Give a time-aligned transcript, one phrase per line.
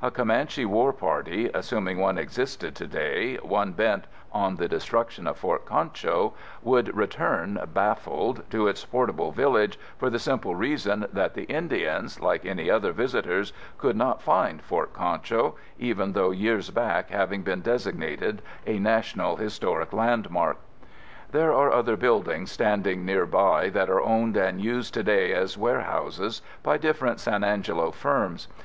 [0.00, 5.66] A Comanche war party (assuming one existed today, one bent on the destruction of Fort
[5.66, 12.20] Concho) would return baffled to its portable village for the simple reason that the Indians,
[12.20, 17.60] like any other visitors, could not find Fort Concho, even though years back having been
[17.60, 20.58] designated a National Historic Landmark.
[21.32, 26.40] There are other fort buildings standing nearby that are owned and used today as warehouses
[26.62, 28.46] by different San Angelo firms.